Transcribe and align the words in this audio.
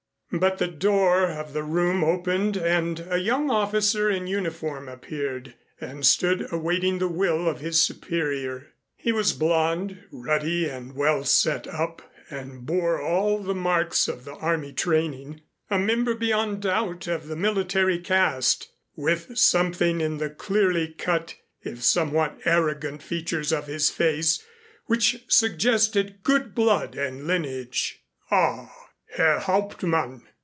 But 0.33 0.59
the 0.59 0.67
door 0.69 1.23
of 1.27 1.51
the 1.51 1.61
room 1.61 2.05
opened 2.05 2.55
and 2.55 3.05
a 3.09 3.17
young 3.17 3.49
officer 3.51 4.09
in 4.09 4.27
uniform 4.27 4.87
appeared 4.87 5.55
and 5.81 6.05
stood 6.05 6.47
awaiting 6.53 6.99
the 6.99 7.09
will 7.09 7.49
of 7.49 7.59
his 7.59 7.81
superior. 7.81 8.67
He 8.95 9.11
was 9.11 9.33
blond, 9.33 10.01
ruddy 10.09 10.69
and 10.69 10.95
well 10.95 11.25
set 11.25 11.67
up 11.67 12.01
and 12.29 12.65
bore 12.65 13.01
all 13.01 13.39
the 13.39 13.53
marks 13.53 14.07
of 14.07 14.23
the 14.23 14.35
army 14.35 14.71
training 14.71 15.41
a 15.69 15.77
member 15.77 16.15
beyond 16.15 16.61
doubt 16.61 17.07
of 17.07 17.27
the 17.27 17.35
military 17.35 17.99
caste 17.99 18.71
with 18.95 19.37
something 19.37 19.99
in 19.99 20.15
the 20.15 20.29
clearly 20.29 20.87
cut, 20.93 21.35
if 21.61 21.83
somewhat 21.83 22.39
arrogant, 22.45 23.03
features 23.03 23.51
of 23.51 23.67
his 23.67 23.89
face 23.89 24.41
which 24.85 25.25
suggested 25.27 26.23
good 26.23 26.55
blood 26.55 26.95
and 26.95 27.27
lineage. 27.27 28.05
"Ah, 28.31 28.73
Herr 29.15 29.39
Hauptmann!" 29.39 30.25